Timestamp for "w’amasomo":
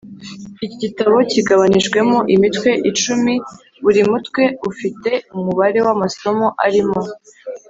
5.85-6.47